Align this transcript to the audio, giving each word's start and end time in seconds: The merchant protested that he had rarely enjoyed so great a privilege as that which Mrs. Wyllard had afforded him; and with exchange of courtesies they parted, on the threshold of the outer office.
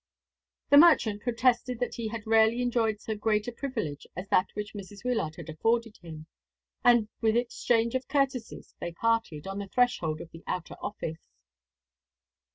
The 0.71 0.79
merchant 0.79 1.21
protested 1.21 1.77
that 1.79 1.93
he 1.93 2.07
had 2.07 2.25
rarely 2.25 2.63
enjoyed 2.63 2.99
so 2.99 3.13
great 3.13 3.47
a 3.47 3.51
privilege 3.51 4.07
as 4.15 4.27
that 4.29 4.47
which 4.55 4.73
Mrs. 4.73 5.05
Wyllard 5.05 5.35
had 5.35 5.47
afforded 5.47 5.97
him; 5.97 6.25
and 6.83 7.07
with 7.21 7.37
exchange 7.37 7.93
of 7.93 8.07
courtesies 8.07 8.73
they 8.79 8.93
parted, 8.93 9.45
on 9.45 9.59
the 9.59 9.67
threshold 9.67 10.19
of 10.19 10.31
the 10.31 10.43
outer 10.47 10.75
office. 10.81 11.19